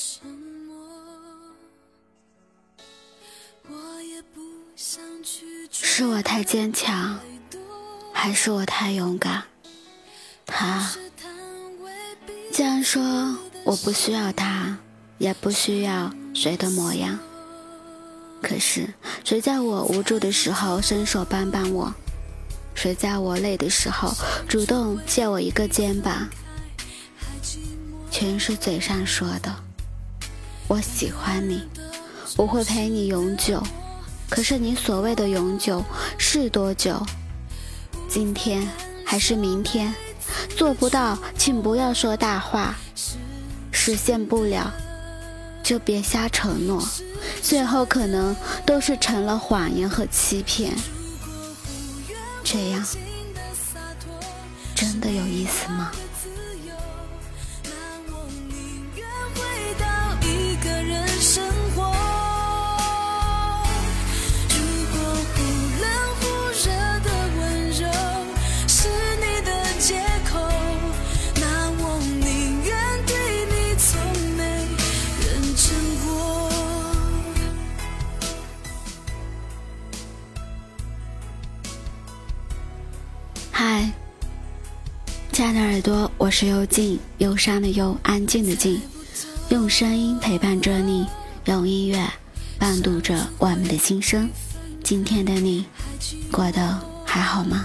[0.00, 0.24] 沉
[0.68, 0.76] 默，
[3.68, 4.40] 我也不
[4.76, 5.68] 想去。
[5.72, 7.18] 是我太坚强，
[8.14, 9.42] 还是我太勇敢？
[10.46, 10.88] 他
[12.52, 13.02] 既然说
[13.64, 14.78] 我不需要他，
[15.18, 17.18] 也不需要谁的模样。
[18.40, 21.92] 可是，谁在我无助的时候伸手帮帮我？
[22.76, 24.14] 谁在我累的时候
[24.48, 26.28] 主动借我一个肩膀？
[28.12, 29.64] 全是嘴上说的，
[30.68, 31.62] 我喜欢你，
[32.36, 33.62] 我会陪你永久。
[34.28, 35.82] 可是你所谓的永久
[36.18, 37.00] 是多久？
[38.06, 38.68] 今天
[39.02, 39.94] 还是明天？
[40.54, 42.76] 做不到，请不要说大话。
[43.72, 44.70] 实现不了，
[45.62, 46.86] 就别瞎承诺。
[47.42, 50.76] 最后可能都是成了谎言和欺骗，
[52.44, 52.84] 这样
[54.74, 55.90] 真的有意思吗？
[86.28, 88.82] 我是幽静，忧伤的忧，安静的静，
[89.48, 91.06] 用声音陪伴着你，
[91.46, 92.06] 用音乐
[92.58, 94.28] 伴读着我们的心声。
[94.84, 95.64] 今天的你
[96.30, 97.64] 过得还好吗？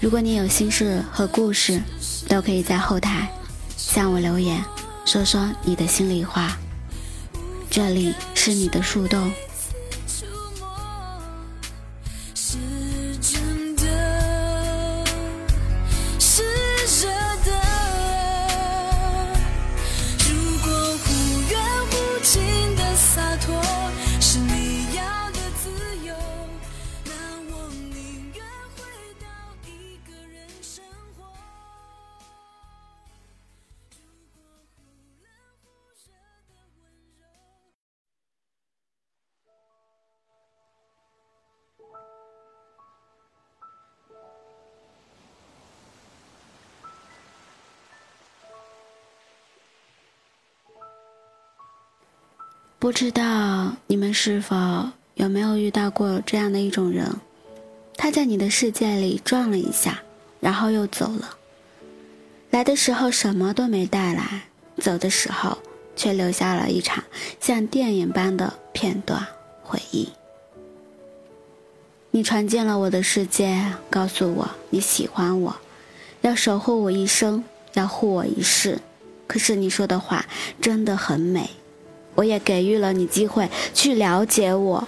[0.00, 1.82] 如果你有心事和故事，
[2.30, 3.30] 都可以在后台
[3.76, 4.64] 向我留言，
[5.04, 6.56] 说说你的心里话。
[7.68, 9.30] 这里是你的树洞。
[52.82, 54.56] 不知道你们是否
[55.14, 57.08] 有没有遇到过这样的一种人？
[57.96, 60.02] 他在你的世界里转了一下，
[60.40, 61.36] 然后又走了。
[62.50, 64.48] 来的时候什么都没带来，
[64.78, 65.56] 走的时候
[65.94, 67.04] 却留下了一场
[67.38, 69.24] 像电影般的片段
[69.62, 70.08] 回忆。
[72.10, 75.56] 你闯进了我的世界，告诉我你喜欢我，
[76.22, 77.44] 要守护我一生，
[77.74, 78.80] 要护我一世。
[79.28, 80.26] 可是你说的话
[80.60, 81.48] 真的很美。
[82.14, 84.86] 我也给予了你机会去了解我，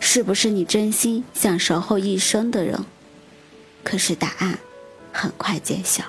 [0.00, 2.78] 是不是你真心想守候一生的人？
[3.84, 4.58] 可是答案
[5.12, 6.04] 很快揭晓。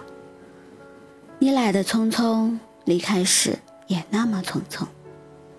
[1.40, 3.58] 你来的匆匆，离开时
[3.88, 4.86] 也那么匆匆，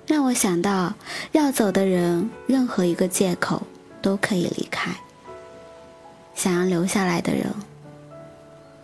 [0.06, 0.94] 让我想到
[1.32, 3.62] 要走的人，任何一个借口
[4.02, 4.92] 都可以离开；
[6.34, 7.46] 想要留下来的人，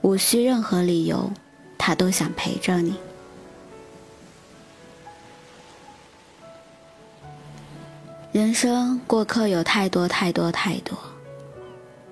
[0.00, 1.30] 无需任何理由，
[1.76, 2.94] 他都想陪着你。
[8.36, 10.94] 人生过客有太多太多太多，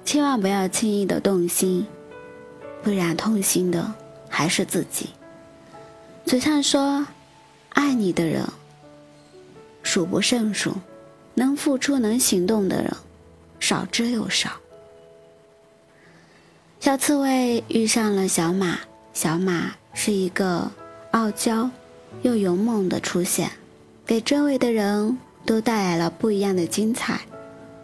[0.07, 1.87] 千万不要轻易的动心，
[2.83, 3.93] 不然痛心的
[4.27, 5.11] 还是自己。
[6.25, 7.07] 嘴上说
[7.75, 8.43] 爱你的人
[9.83, 10.73] 数不胜数，
[11.35, 12.91] 能付出能行动的人
[13.61, 14.53] 少之又少。
[16.81, 18.79] 小刺猬遇上了小马，
[19.13, 20.73] 小马是一个
[21.11, 21.71] 傲娇
[22.23, 23.51] 又勇猛的出现，
[24.07, 25.19] 给周围的人。
[25.45, 27.21] 都带来了不一样的精彩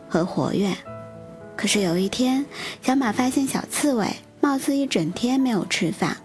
[0.08, 0.72] 和活跃。
[1.56, 2.46] 可是有一天，
[2.82, 4.06] 小马发现小刺猬
[4.40, 6.16] 貌似一整天没有吃饭，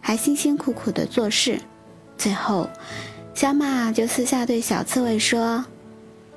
[0.00, 1.60] 还辛辛苦苦的做事。
[2.16, 2.68] 最后，
[3.34, 5.64] 小马就私下对小刺猬说：“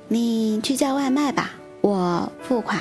[0.08, 2.80] 你去叫外卖吧，我付款。”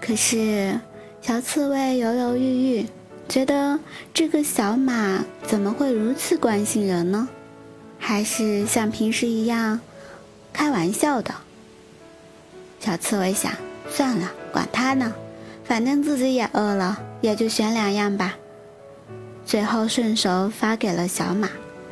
[0.00, 0.80] 可是，
[1.20, 2.86] 小刺猬犹犹豫豫，
[3.28, 3.78] 觉得
[4.14, 7.28] 这个小马怎么会如此关心人呢？
[7.98, 9.80] 还是像平时一样
[10.52, 11.34] 开玩笑的。
[12.78, 13.52] 小刺猬想，
[13.90, 15.12] 算了，管他呢，
[15.64, 18.36] 反正自己也饿了，也就选两样吧。
[19.44, 21.48] 最后顺手发给了小马，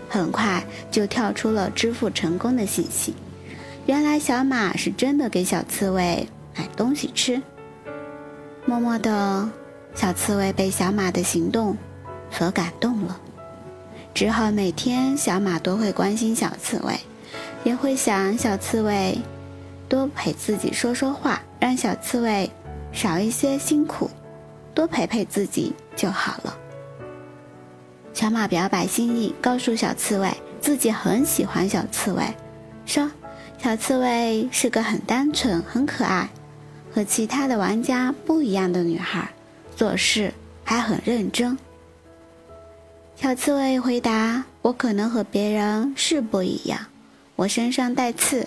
[0.09, 3.15] 很快就跳出了支付成功的信息。
[3.87, 7.43] 原来小马是真的给小刺猬买东西吃，
[8.65, 9.49] 默默的，
[9.95, 11.77] 小刺猬被小马的行动
[12.31, 13.21] 所感动了。
[14.15, 16.95] 之后每天，小马都会关心小刺猬，
[17.65, 19.19] 也会想小刺猬
[19.89, 22.49] 多陪自己说说话，让小刺猬
[22.93, 24.09] 少一些辛苦，
[24.73, 26.57] 多陪陪自己就好了。
[28.13, 32.23] 小马表白心意，告诉小刺猬自己很喜欢小刺猬，
[32.87, 33.11] 说
[33.59, 36.29] 小刺猬是个很单纯、很可爱，
[36.95, 39.29] 和其他的玩家不一样的女孩，
[39.75, 40.33] 做事
[40.63, 41.59] 还很认真。
[43.17, 46.79] 小刺猬回答：“我可能和别人是不一样，
[47.37, 48.47] 我身上带刺，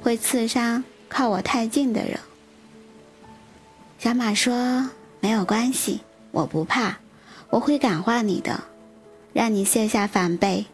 [0.00, 2.18] 会刺伤靠我太近的人。”
[3.98, 6.00] 小马说：“没有关系，
[6.30, 6.98] 我不怕，
[7.50, 8.64] 我会感化你的。”
[9.32, 10.66] 让你卸下防备。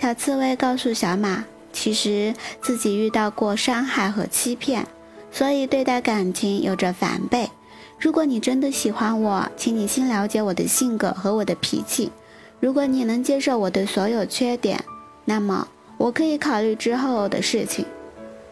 [0.00, 2.32] 小刺猬告诉小马，其实
[2.62, 4.86] 自己遇到过伤害和欺骗，
[5.32, 7.50] 所以对待感情有着防备。
[7.98, 12.12] 如果你真的喜欢我，请你先了解我的性格和我的脾气。
[12.60, 14.84] 如果你能接受我的所有缺点，
[15.24, 17.86] 那么我可以考虑之后的事情。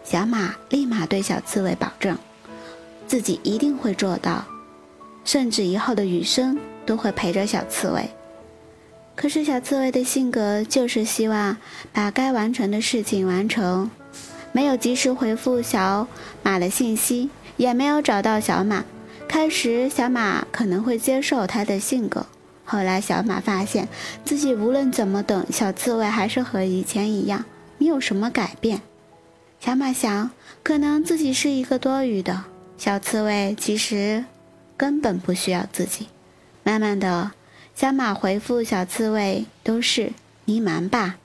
[0.05, 2.17] 小马立马对小刺猬保证，
[3.09, 4.45] 自己一定会做到，
[5.25, 8.09] 甚至以后的余生都会陪着小刺猬。
[9.17, 11.57] 可是小刺猬的性格就是希望
[11.93, 13.91] 把该完成的事情完成，
[14.53, 16.07] 没有及时回复小
[16.45, 18.85] 马的信息，也没有找到小马。
[19.27, 22.27] 开始小马可能会接受他的性格，
[22.67, 23.89] 后来小马发现
[24.25, 27.47] 自己无论怎么等，小刺猬还是和以前一样，
[27.79, 28.83] 没有什么改变。
[29.61, 30.31] 小马想，
[30.63, 32.45] 可能自己是一个多余的
[32.77, 34.27] 小刺猬，其实
[34.77, 36.09] 根本不需要自己。
[36.63, 37.33] 慢慢的。
[37.75, 40.15] 小马回复小刺猬都是
[40.47, 41.17] “你忙吧，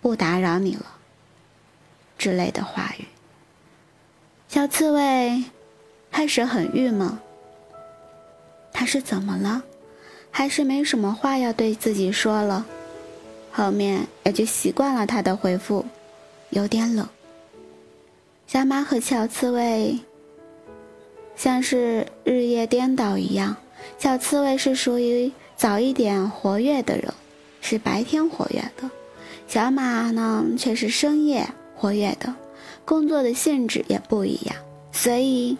[0.00, 0.86] 不打扰你了”
[2.16, 3.06] 之类的话语。
[4.46, 5.42] 小刺猬
[6.12, 7.18] 开始很郁闷，
[8.72, 9.64] 他是怎么了？
[10.30, 12.66] 还是没什么话要对自己说了？
[13.52, 15.84] 后面也就习惯了他的回复，
[16.50, 17.08] 有点冷。
[18.46, 19.98] 小马和小刺猬
[21.36, 23.56] 像是日夜颠倒一样，
[23.98, 25.32] 小刺猬是属于。
[25.56, 27.12] 早一点活跃的人
[27.60, 28.90] 是白天活跃的，
[29.46, 31.46] 小马呢却是深夜
[31.76, 32.34] 活跃的，
[32.86, 34.56] 工作的性质也不一样，
[34.90, 35.58] 所以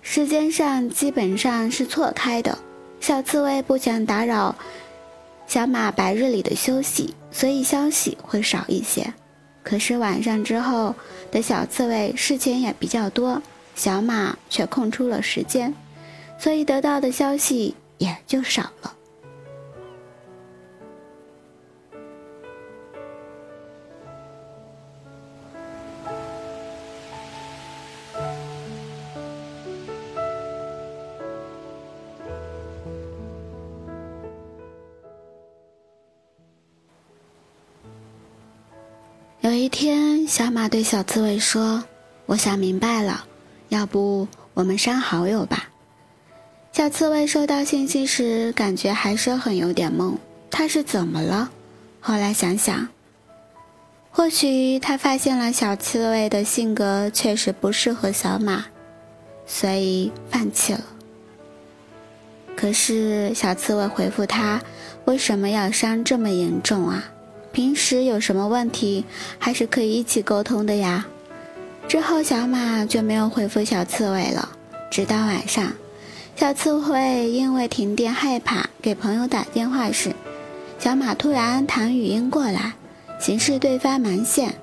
[0.00, 2.56] 时间上基本上是错开的。
[3.02, 4.54] 小刺猬不想打扰
[5.48, 9.12] 小马白日里的休息，所以消息会少一些。
[9.64, 10.94] 可是晚上之后
[11.32, 13.42] 的小刺猬事情也比较多，
[13.74, 15.74] 小马却空出了时间，
[16.38, 18.94] 所以得到的消息也就少了。
[40.32, 41.84] 小马对小刺猬说
[42.24, 43.26] ：“我想明白了，
[43.68, 45.68] 要不我们删好友吧？”
[46.72, 50.14] 小刺猬收到信息时，感觉还是很有点懵。
[50.50, 51.50] 他是怎么了？
[52.00, 52.88] 后来想想，
[54.10, 58.64] 或许他发现了小刺猬的性格确实不适合小马，
[59.46, 60.80] 所以放弃了。
[62.56, 64.62] 可是小刺猬回复他
[65.04, 67.04] ：“为什么要伤这么严重啊？”
[67.52, 69.04] 平时有什么问题，
[69.38, 71.06] 还是可以一起沟通的呀。
[71.86, 74.48] 之后，小马就没有回复小刺猬了。
[74.90, 75.72] 直到晚上，
[76.34, 80.14] 小刺猬因为停电害怕，给朋友打电话时，
[80.78, 82.72] 小马突然弹语音过来，
[83.20, 84.54] 显示对方忙线。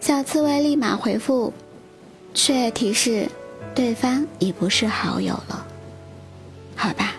[0.00, 1.52] 小刺猬立马回复，
[2.34, 3.26] 却提示
[3.74, 5.66] 对方已不是好友了。
[6.76, 7.14] 好吧，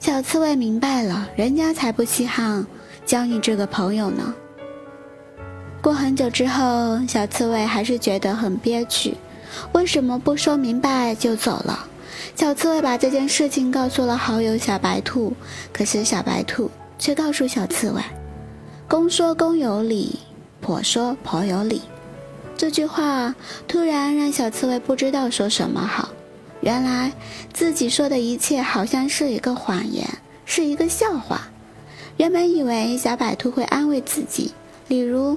[0.00, 2.66] 小刺猬明白了，人家才不稀罕
[3.04, 4.34] 交你这个朋友呢。
[5.84, 9.14] 过很久之后，小刺猬还是觉得很憋屈，
[9.72, 11.86] 为什么不说明白就走了？
[12.34, 15.34] 小刺猬把这件事情告诉了好友小白兔，
[15.74, 18.00] 可是小白兔却告诉小刺猬
[18.88, 20.20] ：“公说公有理，
[20.62, 21.82] 婆说婆有理。”
[22.56, 23.34] 这句话
[23.68, 26.08] 突然让小刺猬不知道说什么好。
[26.62, 27.12] 原来
[27.52, 30.08] 自己说的一切好像是一个谎言，
[30.46, 31.42] 是一个笑话。
[32.16, 34.52] 原本以为小白兔会安慰自己，
[34.88, 35.36] 例如。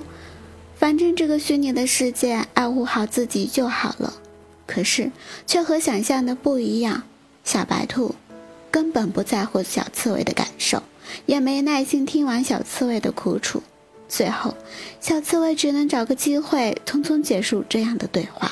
[0.77, 4.13] 反正这个虚拟的世界爱护好自己就好了
[4.67, 5.11] 可是
[5.47, 7.03] 却和想象的不一样
[7.43, 8.13] 小白兔
[8.69, 10.83] 根本不在乎小刺猬的感受
[11.25, 13.63] 也没耐心听完小刺猬的苦楚
[14.07, 14.55] 最后
[14.99, 18.51] 小刺猬只能找个机会匆匆结束这样的对话。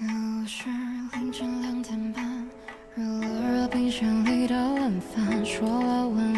[0.00, 0.06] 又
[0.46, 0.64] 是
[1.12, 2.48] 凌晨两点半
[2.94, 3.04] 惹
[3.58, 6.29] 了冰山里的冷饭，说了晚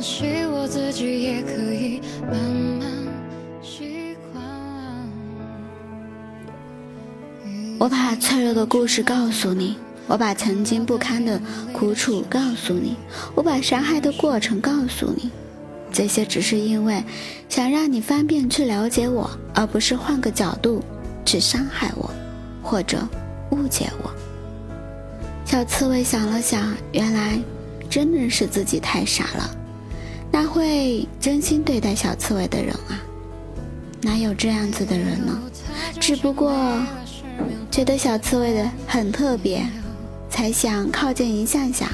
[0.00, 2.88] 没关系，我自己也可以慢慢
[3.62, 4.42] 习惯。
[7.78, 9.76] 我把脆弱的故事告诉你，
[10.06, 11.38] 我把曾经不堪的
[11.74, 12.96] 苦楚告诉你，
[13.34, 15.30] 我把伤害的过程告诉你。
[15.92, 17.04] 这些只是因为
[17.50, 20.82] 想让你方便去了解我，而不是换个角度
[21.26, 22.10] 去伤害我，
[22.62, 23.06] 或者
[23.50, 24.10] 误解我。
[25.44, 27.38] 小刺猬想了想，原来
[27.90, 29.56] 真的是自己太傻了。
[30.32, 33.00] 那会真心对待小刺猬的人啊？
[34.02, 35.38] 哪有这样子的人呢？
[36.00, 36.80] 只不过
[37.70, 39.66] 觉得小刺猬的很特别，
[40.30, 41.90] 才想靠近一下下，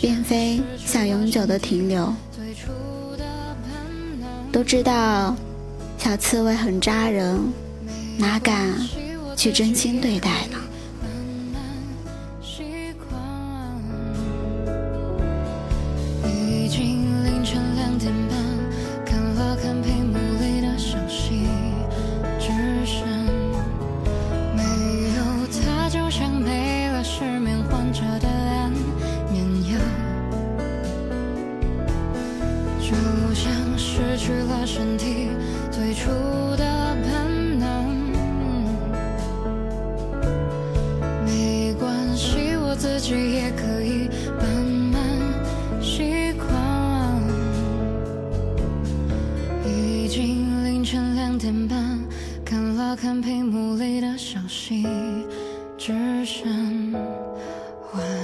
[0.00, 2.12] 并非想永久的停留。
[4.50, 5.36] 都知道
[5.98, 7.38] 小刺猬很扎人，
[8.16, 8.74] 哪敢
[9.36, 10.58] 去真心对待呢？
[55.76, 55.92] 只
[56.24, 58.17] 剩晚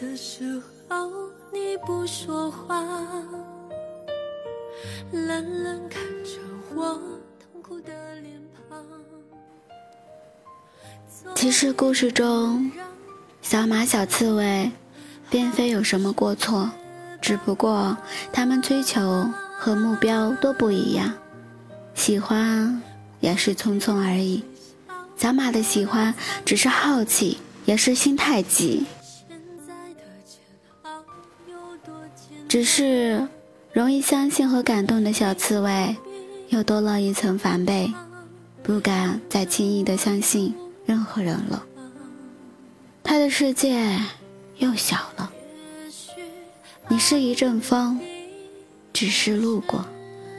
[0.00, 1.10] 的时候
[1.52, 2.82] 你不说话，
[5.12, 6.40] 冷冷看着
[6.74, 7.00] 我
[7.38, 8.84] 痛苦的脸庞。
[11.34, 12.70] 其实故事中，
[13.40, 14.70] 小马、小刺猬
[15.30, 16.70] 并非有什么过错，
[17.20, 17.96] 只不过
[18.32, 21.12] 他们追求和目标都不一样，
[21.94, 22.82] 喜欢
[23.20, 24.44] 也是匆匆而已。
[25.16, 26.12] 小马的喜欢
[26.44, 28.84] 只是好奇，也是心太急，
[32.54, 33.26] 只是
[33.72, 35.96] 容易相信和感动的小刺猬，
[36.50, 37.92] 又多了一层防备，
[38.62, 40.54] 不敢再轻易的相信
[40.86, 41.66] 任何人了。
[43.02, 43.98] 他的世界
[44.58, 45.32] 又小了。
[46.86, 47.98] 你是一阵风，
[48.92, 49.84] 只是路过，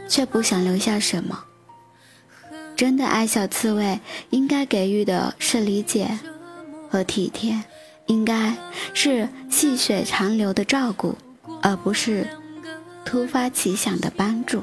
[0.07, 1.43] 却不想留下什么。
[2.77, 6.17] 真的爱小刺猬，应该给予的是理解
[6.89, 7.61] 和体贴，
[8.05, 8.55] 应该
[8.93, 11.17] 是细水长流的照顾，
[11.65, 12.27] 而不是
[13.03, 14.61] 突发奇想的帮助。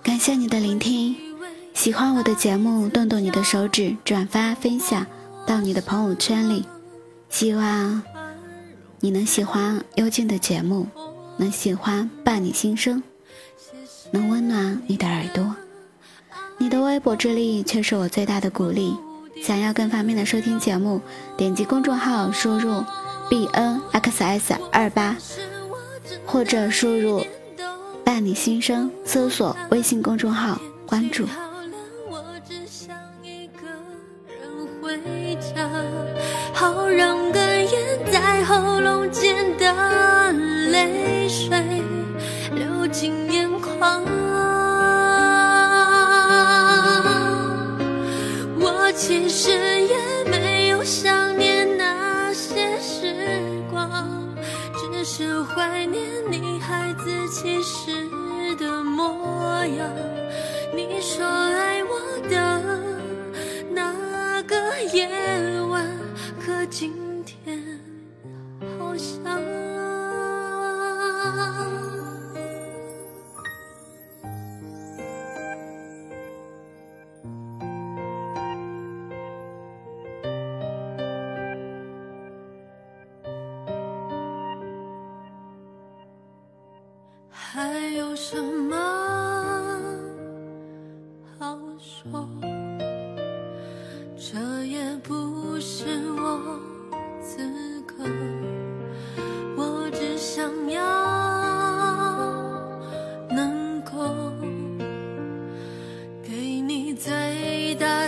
[0.00, 1.16] 感谢你的聆听
[1.74, 5.04] 喜欢我的节目动动你的手指转发分享
[5.44, 6.64] 到你的朋友圈里。
[7.28, 8.00] 希望
[9.00, 10.86] 你能喜欢幽静的节目
[11.36, 13.02] 能喜欢伴你心声
[14.12, 15.56] 能温暖你的耳朵。
[16.58, 18.96] 你的微博之力却是我最大的鼓励
[19.42, 21.00] 想要更方便的收听节目
[21.36, 22.84] 点击公众号输入
[23.28, 25.16] b n x s 二八，
[26.24, 27.24] 或者输入
[28.04, 31.26] “伴你新生”搜索微信公众号关注。
[36.52, 40.32] 好让在喉咙间的
[40.70, 41.15] 泪。
[55.68, 56.15] 怀念。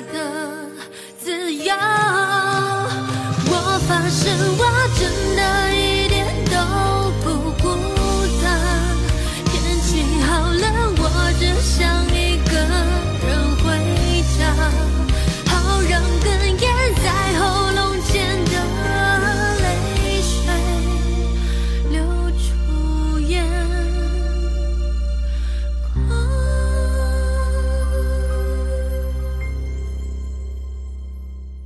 [0.01, 0.69] 的
[1.19, 1.75] 自由。
[3.51, 4.29] 我发誓
[4.59, 4.78] 我